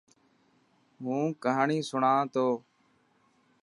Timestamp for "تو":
2.33-2.47